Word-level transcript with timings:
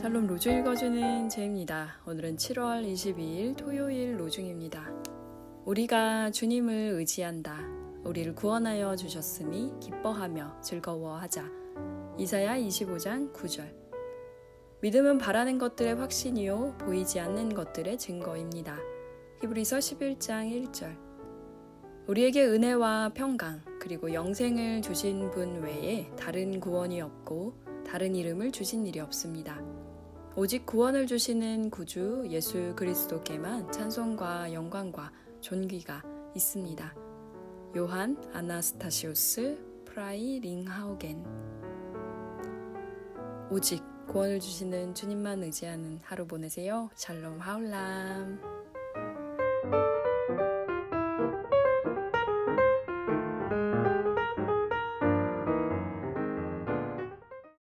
샬롬 0.00 0.28
로중 0.28 0.60
읽어주는 0.60 1.28
제입니다. 1.28 2.00
오늘은 2.06 2.36
7월 2.36 2.90
22일 2.90 3.54
토요일 3.54 4.18
로중입니다. 4.18 4.90
우리가 5.66 6.30
주님을 6.30 6.72
의지한다. 6.94 7.60
우리를 8.04 8.34
구원하여 8.34 8.96
주셨으니 8.96 9.78
기뻐하며 9.78 10.62
즐거워하자. 10.62 11.44
이사야 12.16 12.56
25장 12.56 13.30
9절. 13.34 13.74
믿음은 14.80 15.18
바라는 15.18 15.58
것들의 15.58 15.96
확신이요 15.96 16.78
보이지 16.78 17.20
않는 17.20 17.52
것들의 17.52 17.98
증거입니다. 17.98 18.78
히브리서 19.42 19.76
11장 19.76 20.70
1절. 20.72 20.96
우리에게 22.06 22.46
은혜와 22.46 23.10
평강 23.12 23.60
그리고 23.78 24.14
영생을 24.14 24.80
주신 24.80 25.30
분 25.30 25.60
외에 25.62 26.10
다른 26.16 26.58
구원이 26.58 27.02
없고 27.02 27.52
다른 27.86 28.14
이름을 28.14 28.50
주신 28.50 28.86
일이 28.86 28.98
없습니다. 28.98 29.60
오직 30.36 30.64
구원을 30.64 31.08
주시는 31.08 31.70
구주 31.70 32.24
예수 32.30 32.72
그리스도께만 32.76 33.72
찬송과 33.72 34.52
영광과 34.52 35.10
존귀가 35.40 36.02
있습니다. 36.36 36.94
요한 37.76 38.16
아나스타시우스 38.32 39.58
프라이 39.84 40.38
링하우겐 40.38 41.24
오직 43.50 43.82
구원을 44.06 44.38
주시는 44.38 44.94
주님만 44.94 45.42
의지하는 45.42 45.98
하루 46.04 46.26
보내세요. 46.26 46.90
샬롬 46.94 47.40
하울람 47.40 48.40